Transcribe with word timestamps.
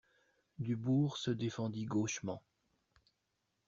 Dubourg 0.57 1.17
se 1.17 1.29
défendit 1.29 1.85
gauchement. 1.85 2.41